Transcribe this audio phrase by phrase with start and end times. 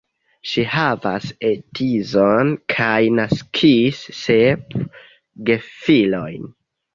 [0.51, 4.75] Ŝi havas edzon, kaj naskis sep
[5.51, 6.51] gefilojn.